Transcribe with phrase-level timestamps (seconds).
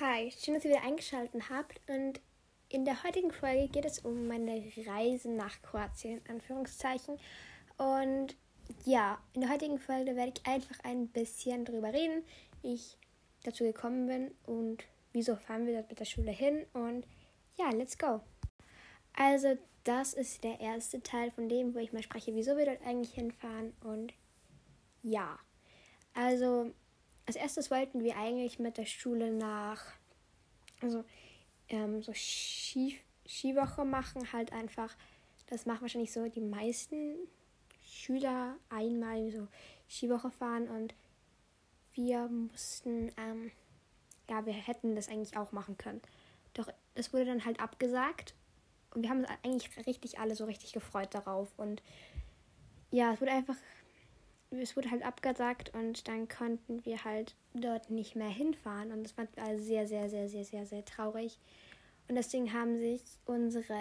[0.00, 1.78] Hi, schön, dass ihr wieder eingeschaltet habt.
[1.86, 2.22] Und
[2.70, 7.18] in der heutigen Folge geht es um meine Reise nach Kroatien, in Anführungszeichen.
[7.76, 8.34] Und
[8.86, 12.24] ja, in der heutigen Folge werde ich einfach ein bisschen darüber reden,
[12.62, 12.96] wie ich
[13.42, 16.64] dazu gekommen bin und wieso fahren wir dort mit der Schule hin.
[16.72, 17.06] Und
[17.58, 18.22] ja, let's go.
[19.12, 22.80] Also, das ist der erste Teil von dem, wo ich mal spreche, wieso wir dort
[22.86, 23.74] eigentlich hinfahren.
[23.84, 24.14] Und
[25.02, 25.38] ja,
[26.14, 26.72] also
[27.30, 29.84] als erstes wollten wir eigentlich mit der Schule nach,
[30.80, 31.04] also
[31.68, 34.96] ähm, so Ski, Skiwoche machen, halt einfach,
[35.46, 37.18] das machen wahrscheinlich so die meisten
[37.84, 39.46] Schüler einmal so
[39.88, 40.92] Skiwoche fahren und
[41.92, 43.52] wir mussten, ähm,
[44.28, 46.02] ja, wir hätten das eigentlich auch machen können.
[46.54, 48.34] Doch es wurde dann halt abgesagt
[48.92, 51.80] und wir haben uns eigentlich richtig alle so richtig gefreut darauf und
[52.90, 53.56] ja, es wurde einfach
[54.50, 58.92] es wurde halt abgesagt und dann konnten wir halt dort nicht mehr hinfahren.
[58.92, 61.38] Und das war also sehr, sehr, sehr, sehr, sehr, sehr traurig.
[62.08, 63.80] Und deswegen haben sich unsere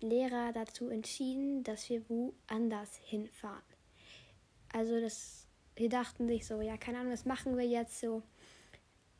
[0.00, 3.62] Lehrer dazu entschieden, dass wir woanders hinfahren.
[4.72, 8.22] Also das, wir dachten sich so, ja, keine Ahnung, was machen wir jetzt so?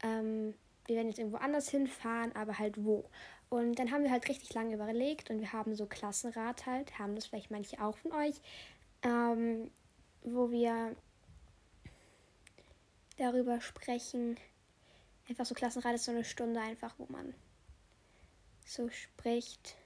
[0.02, 0.54] Ähm,
[0.86, 3.04] wir werden jetzt irgendwo anders hinfahren, aber halt wo?
[3.50, 7.14] Und dann haben wir halt richtig lange überlegt und wir haben so Klassenrat halt, haben
[7.14, 8.40] das vielleicht manche auch von euch,
[9.02, 9.70] ähm,
[10.22, 10.96] wo wir
[13.16, 14.36] darüber sprechen.
[15.28, 17.34] Einfach so Klassenrat ist so eine Stunde einfach, wo man
[18.64, 19.76] so spricht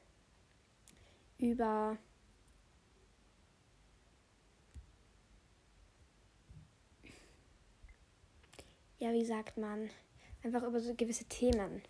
[1.38, 1.96] über
[8.98, 9.91] ja, wie sagt man,
[10.44, 11.82] einfach über so gewisse Themen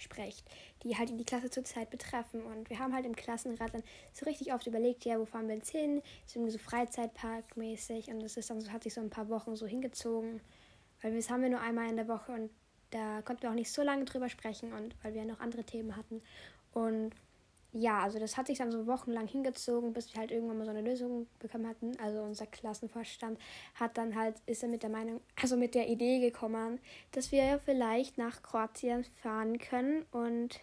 [0.00, 0.46] sprecht,
[0.82, 2.42] die halt die Klasse zurzeit betreffen.
[2.42, 3.82] Und wir haben halt im Klassenrat dann
[4.12, 6.02] so richtig oft überlegt, ja, wo fahren wir jetzt hin?
[6.26, 9.56] Ist irgendwie so Freizeitparkmäßig und das ist dann so, hat sich so ein paar Wochen
[9.56, 10.40] so hingezogen.
[11.02, 12.50] Weil das haben wir nur einmal in der Woche und
[12.90, 15.96] da konnten wir auch nicht so lange drüber sprechen und weil wir noch andere Themen
[15.96, 16.22] hatten.
[16.72, 17.14] Und
[17.72, 20.70] ja, also das hat sich dann so wochenlang hingezogen, bis wir halt irgendwann mal so
[20.70, 21.92] eine Lösung bekommen hatten.
[22.00, 23.38] Also unser Klassenvorstand
[23.74, 26.80] hat dann halt, ist er mit der Meinung, also mit der Idee gekommen,
[27.12, 30.60] dass wir vielleicht nach Kroatien fahren können und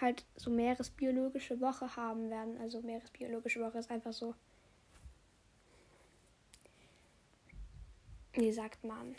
[0.00, 2.58] halt so Meeresbiologische Woche haben werden.
[2.58, 4.34] Also Meeresbiologische Woche ist einfach so.
[8.32, 9.14] Wie sagt man?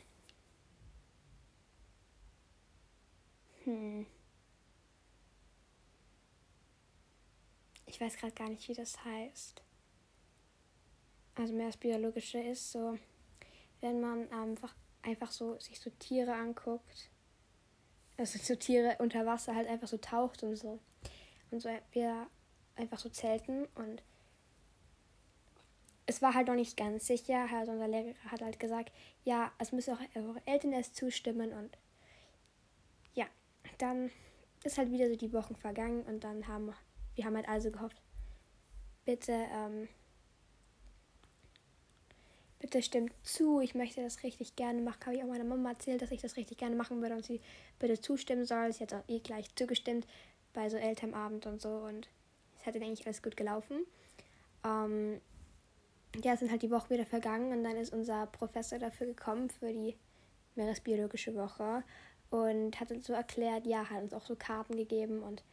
[3.63, 4.05] Hm.
[7.93, 9.61] Ich weiß gerade gar nicht, wie das heißt.
[11.35, 12.97] Also mehr das Biologische ist so,
[13.81, 14.73] wenn man einfach,
[15.03, 17.11] einfach so sich so Tiere anguckt.
[18.17, 20.79] Also so Tiere unter Wasser halt einfach so taucht und so.
[21.51, 22.25] Und so wir
[22.75, 24.01] einfach so zelten und
[26.07, 27.47] es war halt noch nicht ganz sicher.
[27.53, 28.91] Also unser Lehrer hat halt gesagt,
[29.23, 31.77] ja, es müssen auch eure Eltern erst zustimmen und
[33.13, 33.27] ja,
[33.77, 34.09] dann
[34.63, 36.73] ist halt wieder so die Wochen vergangen und dann haben
[37.15, 38.01] wir haben halt also gehofft,
[39.05, 39.87] bitte, ähm,
[42.59, 45.05] bitte stimmt zu, ich möchte das richtig gerne machen.
[45.05, 47.41] Habe ich auch meiner Mama erzählt, dass ich das richtig gerne machen würde und sie
[47.79, 48.71] bitte zustimmen soll.
[48.73, 50.07] Sie hat auch eh gleich zugestimmt
[50.53, 52.07] bei so Elternabend und so und
[52.55, 53.85] es hat dann eigentlich alles gut gelaufen.
[54.63, 55.19] Ähm,
[56.23, 59.49] ja, es sind halt die Wochen wieder vergangen und dann ist unser Professor dafür gekommen
[59.49, 59.95] für die
[60.55, 61.83] Meeresbiologische Woche
[62.29, 65.43] und hat uns so erklärt, ja, hat uns auch so Karten gegeben und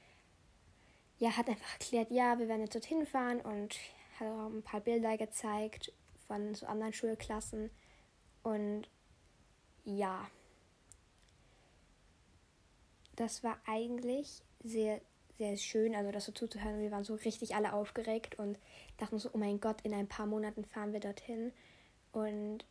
[1.21, 3.77] ja, hat einfach erklärt, ja, wir werden jetzt dorthin fahren und
[4.19, 5.93] hat auch ein paar Bilder gezeigt
[6.27, 7.71] von so anderen Schulklassen.
[8.43, 8.89] Und
[9.85, 10.27] ja,
[13.17, 15.03] das war eigentlich sehr,
[15.37, 16.81] sehr schön, also das so zuzuhören.
[16.81, 18.59] Wir waren so richtig alle aufgeregt und
[18.97, 21.53] dachten so, oh mein Gott, in ein paar Monaten fahren wir dorthin.
[22.13, 22.65] Und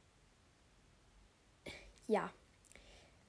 [2.08, 2.34] ja,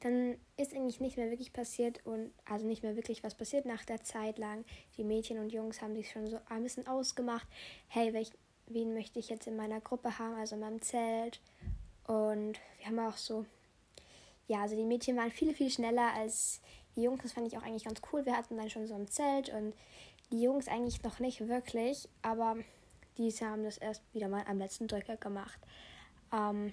[0.00, 3.84] dann ist eigentlich nicht mehr wirklich passiert und also nicht mehr wirklich was passiert nach
[3.84, 4.64] der Zeit lang.
[4.96, 7.46] Die Mädchen und Jungs haben sich schon so ein bisschen ausgemacht.
[7.88, 8.32] Hey, welch,
[8.66, 11.40] wen möchte ich jetzt in meiner Gruppe haben, also in meinem Zelt.
[12.06, 13.44] Und wir haben auch so,
[14.48, 16.60] ja, also die Mädchen waren viel, viel schneller als
[16.96, 17.22] die Jungs.
[17.22, 18.24] Das fand ich auch eigentlich ganz cool.
[18.24, 19.74] Wir hatten dann schon so ein Zelt und
[20.32, 22.56] die Jungs eigentlich noch nicht wirklich, aber
[23.18, 25.60] diese haben das erst wieder mal am letzten Drücker gemacht.
[26.32, 26.72] Ähm,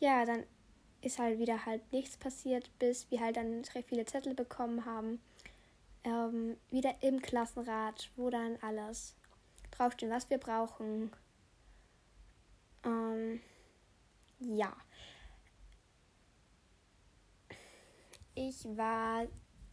[0.00, 0.44] ja, dann
[1.02, 5.20] ist halt wieder halt nichts passiert, bis wir halt dann recht viele Zettel bekommen haben.
[6.04, 9.14] Ähm, wieder im Klassenrat, wo dann alles
[9.72, 11.12] draufsteht, was wir brauchen.
[12.84, 13.40] Ähm,
[14.40, 14.74] ja.
[18.34, 19.26] Ich war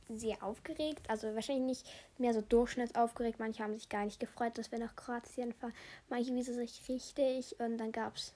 [0.10, 1.88] sehr aufgeregt, also wahrscheinlich nicht
[2.18, 3.40] mehr so durchschnittsaufgeregt.
[3.40, 5.74] Manche haben sich gar nicht gefreut, dass wir nach Kroatien fahren.
[6.10, 8.34] Manche wiesen sich richtig und dann gab es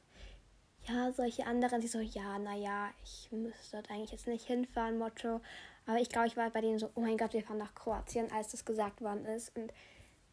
[0.87, 5.41] ja, solche anderen, die so, ja, naja, ich müsste dort eigentlich jetzt nicht hinfahren, Motto.
[5.85, 8.31] Aber ich glaube, ich war bei denen so, oh mein Gott, wir fahren nach Kroatien,
[8.31, 9.55] als das gesagt worden ist.
[9.55, 9.73] Und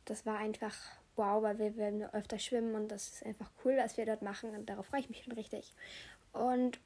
[0.05, 0.77] das war einfach
[1.17, 4.51] wow, weil wir werden öfter schwimmen und das ist einfach cool, was wir dort machen.
[4.51, 5.75] Und darauf freue ich mich schon richtig.
[6.33, 6.79] Und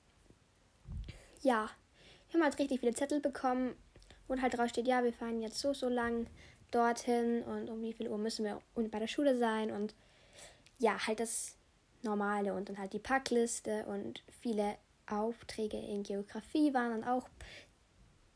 [1.43, 1.70] ja,
[2.28, 3.76] wir haben halt richtig viele Zettel bekommen,
[4.26, 6.26] wo halt drauf steht, ja, wir fahren jetzt so, so lang
[6.70, 9.94] dorthin und um wie viel Uhr müssen wir bei der Schule sein und
[10.78, 11.56] ja, halt das
[12.04, 17.28] Normale und dann halt die Packliste und viele Aufträge in Geografie waren dann auch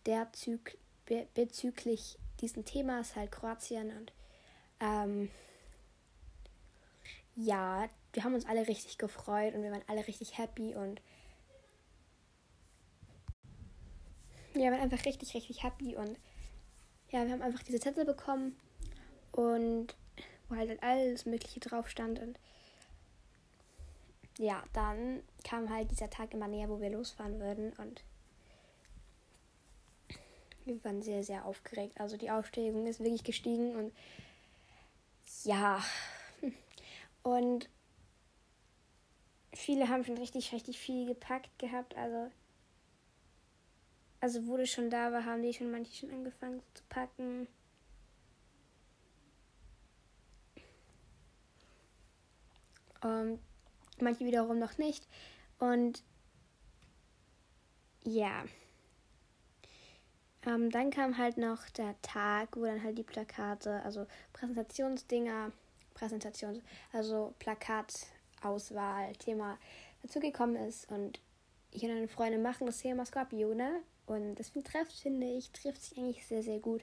[0.06, 0.76] der Zug,
[1.06, 4.12] be bezüglich diesen Themas, halt Kroatien und
[4.80, 5.30] ähm,
[7.36, 11.00] ja, wir haben uns alle richtig gefreut und wir waren alle richtig happy und
[14.54, 16.18] wir waren einfach richtig, richtig happy und
[17.10, 18.56] ja, wir haben einfach diese Zettel bekommen
[19.32, 19.94] und
[20.48, 22.38] wo halt alles Mögliche drauf stand und
[24.38, 28.02] ja, dann kam halt dieser Tag immer näher, wo wir losfahren würden und
[30.64, 32.00] wir waren sehr, sehr aufgeregt.
[32.00, 33.92] Also die Aufregung ist wirklich gestiegen und
[35.44, 35.82] ja,
[37.22, 37.68] und
[39.52, 41.96] viele haben schon richtig, richtig viel gepackt gehabt.
[41.96, 42.30] Also,
[44.20, 47.48] also wurde schon da war, haben die schon manche schon angefangen zu packen.
[53.02, 53.38] Ähm,
[54.02, 55.06] manche wiederum noch nicht.
[55.58, 56.02] Und
[58.04, 58.44] ja.
[60.46, 65.52] Ähm, dann kam halt noch der Tag, wo dann halt die Plakate, also Präsentationsdinger,
[65.94, 66.62] Präsentation,
[66.92, 69.58] also Plakatauswahl, Thema
[70.02, 70.90] dazugekommen ist.
[70.90, 71.20] Und
[71.72, 73.80] ich und eine Freundin machen das Thema Skorpione.
[74.06, 76.82] Und das trifft, finde ich, trifft sich eigentlich sehr, sehr gut,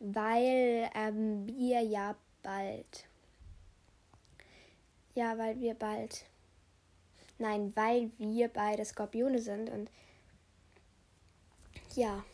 [0.00, 3.06] weil ähm, wir ja bald,
[5.14, 6.26] ja, weil wir bald,
[7.38, 9.90] nein, weil wir beide Skorpione sind und
[11.94, 12.24] ja,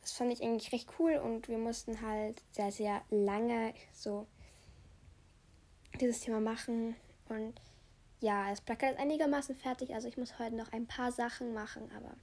[0.00, 4.26] das fand ich eigentlich recht cool und wir mussten halt sehr, sehr lange so
[6.00, 6.96] dieses Thema machen.
[7.28, 7.60] Und
[8.20, 9.94] ja, das Plakat ist einigermaßen fertig.
[9.94, 12.14] Also ich muss heute noch ein paar Sachen machen, aber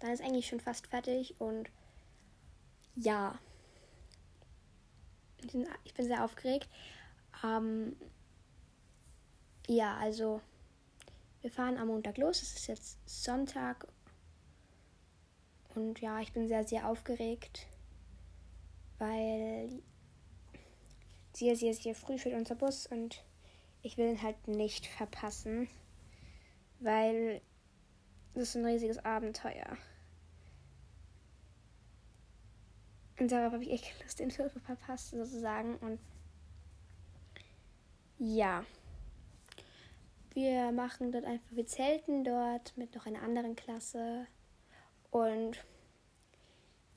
[0.00, 1.34] dann ist eigentlich schon fast fertig.
[1.38, 1.70] Und
[2.96, 3.38] ja,
[5.84, 6.68] ich bin sehr aufgeregt.
[7.44, 7.96] Ähm,
[9.68, 10.40] ja, also
[11.46, 12.42] wir fahren am Montag los.
[12.42, 13.86] Es ist jetzt Sonntag.
[15.76, 17.68] Und ja, ich bin sehr, sehr aufgeregt,
[18.98, 19.80] weil
[21.32, 23.22] sehr, sehr, sehr früh fährt unser Bus und
[23.82, 25.68] ich will ihn halt nicht verpassen,
[26.80, 27.40] weil
[28.34, 29.76] das ist ein riesiges Abenteuer.
[33.20, 35.76] Und darauf habe ich echt Lust, den Film verpasst, sozusagen.
[35.76, 36.00] Und
[38.18, 38.64] ja.
[40.36, 44.26] Wir machen dort einfach, wir zelten dort mit noch einer anderen Klasse.
[45.10, 45.64] Und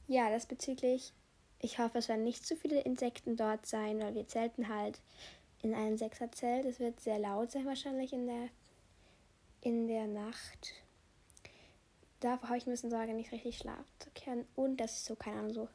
[0.07, 1.13] ja, das bezüglich
[1.59, 5.01] ich hoffe, es werden nicht zu viele Insekten dort sein, weil wir zelten halt
[5.61, 6.65] in einem Sechserzelt.
[6.65, 8.47] Es wird sehr laut sein wahrscheinlich in der,
[9.61, 10.73] in der Nacht.
[12.21, 14.47] Davor habe ich ein bisschen Sorge, nicht richtig schlafen zu können.
[14.55, 15.67] Und dass es so, keine Ahnung, so,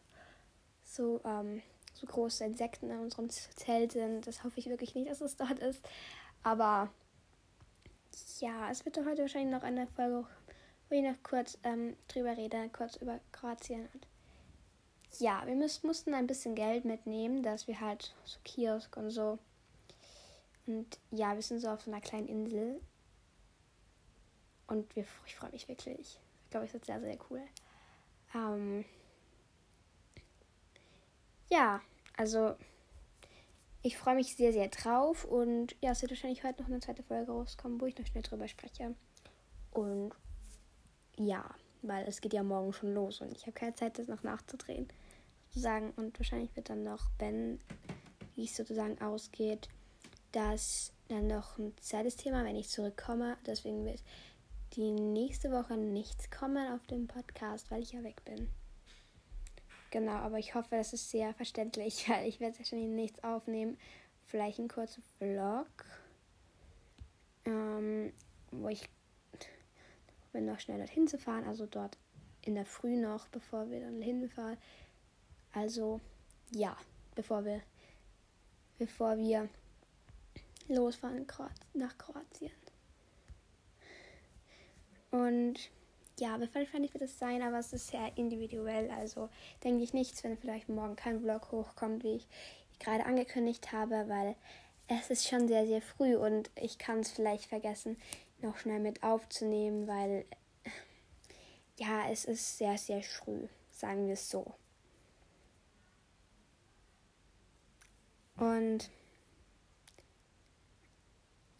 [0.84, 1.62] so, ähm,
[1.92, 4.26] so große Insekten in unserem Zelt sind.
[4.26, 5.86] Das hoffe ich wirklich nicht, dass es dort ist.
[6.42, 6.90] Aber
[8.40, 10.26] ja, es wird heute wahrscheinlich noch eine Folge,
[10.88, 14.06] wo ich noch kurz ähm, drüber rede, kurz über Kroatien und
[15.20, 19.38] ja, wir müß, mussten ein bisschen Geld mitnehmen, dass wir halt so Kiosk und so.
[20.66, 22.80] Und ja, wir sind so auf so einer kleinen Insel.
[24.66, 26.18] Und wir, ich freue mich wirklich.
[26.44, 27.42] Ich glaube, es wird sehr, sehr cool.
[28.34, 28.84] Ähm,
[31.50, 31.80] ja,
[32.16, 32.56] also
[33.84, 35.24] ich freue mich sehr, sehr drauf.
[35.24, 38.22] Und ja, es wird wahrscheinlich heute noch eine zweite Folge rauskommen, wo ich noch schnell
[38.22, 38.94] drüber spreche.
[39.72, 40.12] Und
[41.16, 41.44] ja,
[41.82, 44.88] weil es geht ja morgen schon los und ich habe keine Zeit, das noch nachzudrehen
[45.48, 45.90] sozusagen.
[45.96, 47.60] Und wahrscheinlich wird dann noch, wenn,
[48.34, 49.68] wie es sozusagen ausgeht,
[50.32, 53.36] dass dann noch ein zweites Thema, wenn ich zurückkomme.
[53.46, 54.02] Deswegen wird
[54.72, 58.48] die nächste Woche nichts kommen auf dem Podcast, weil ich ja weg bin.
[59.94, 63.78] Genau, aber ich hoffe, das ist sehr verständlich, weil ich werde wahrscheinlich nichts aufnehmen.
[64.26, 65.68] Vielleicht ein kurzer Vlog,
[67.44, 68.12] ähm,
[68.50, 68.88] wo ich
[70.32, 71.96] bin noch schnell dorthin zu fahren, also dort
[72.42, 74.58] in der Früh noch, bevor wir dann hinfahren.
[75.52, 76.00] Also
[76.50, 76.76] ja,
[77.14, 77.62] bevor wir,
[78.78, 79.48] bevor wir
[80.66, 81.24] losfahren
[81.72, 82.50] nach Kroatien.
[85.12, 85.70] Und
[86.18, 88.90] ja, wahrscheinlich wird es sein, aber es ist sehr individuell.
[88.90, 89.28] Also
[89.62, 92.28] denke ich nichts, wenn vielleicht morgen kein Vlog hochkommt, wie ich
[92.78, 94.36] gerade angekündigt habe, weil
[94.88, 97.96] es ist schon sehr, sehr früh und ich kann es vielleicht vergessen,
[98.42, 100.24] noch schnell mit aufzunehmen, weil
[101.76, 104.54] ja, es ist sehr, sehr früh, sagen wir es so.
[108.36, 108.90] Und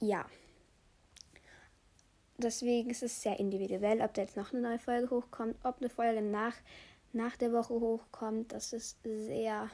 [0.01, 0.27] ja,
[2.39, 5.89] deswegen ist es sehr individuell, ob da jetzt noch eine neue Folge hochkommt, ob eine
[5.89, 6.55] Folge nach,
[7.13, 8.53] nach der Woche hochkommt.
[8.53, 9.71] Das ist sehr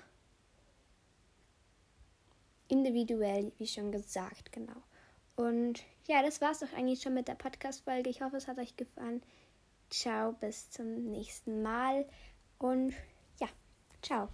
[2.68, 4.82] individuell, wie schon gesagt, genau.
[5.36, 8.10] Und ja, das war es doch eigentlich schon mit der Podcast-Folge.
[8.10, 9.22] Ich hoffe, es hat euch gefallen.
[9.88, 12.06] Ciao, bis zum nächsten Mal.
[12.58, 12.94] Und
[13.40, 13.48] ja,
[14.02, 14.28] ciao.